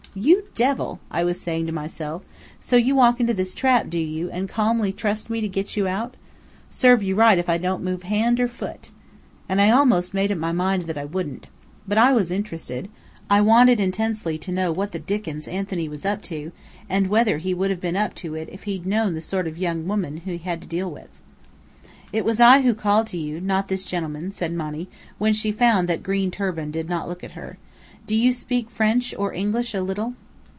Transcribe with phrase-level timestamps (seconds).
[0.13, 2.23] "You devil!" I was saying to myself.
[2.59, 5.87] "So you walk into this trap, do you, and calmly trust me to get you
[5.87, 6.15] out.
[6.69, 8.89] Serve you right if I don't move hand or foot."
[9.47, 11.47] And I almost made up my mind that I wouldn't.
[11.87, 12.89] But I was interested.
[13.29, 16.51] I wanted intensely to know what the dickens Anthony was up to,
[16.89, 19.57] and whether he would have been up to it if he'd known the sort of
[19.57, 21.21] young woman he had to deal with.
[22.11, 24.89] "It was I who called to you, not this gentleman," said Monny,
[25.19, 27.57] when she found that Green Turban did not look at her.
[28.07, 30.15] "Do you speak French or English a little?"